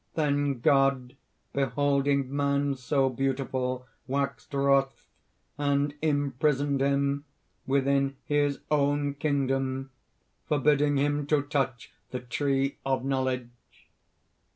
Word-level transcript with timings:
"Then 0.15 0.61
God, 0.61 1.15
beholding 1.53 2.35
Man 2.35 2.73
so 2.73 3.07
beautiful, 3.07 3.85
waxed 4.07 4.51
wroth; 4.51 5.05
and 5.59 5.93
imprisoned 6.01 6.81
him 6.81 7.23
within 7.67 8.15
His 8.25 8.61
own 8.71 9.13
kingdom, 9.13 9.91
forbidding 10.47 10.97
him 10.97 11.27
to 11.27 11.43
touch 11.43 11.93
the 12.09 12.19
Tree 12.19 12.79
of 12.83 13.05
Knowledge. 13.05 13.91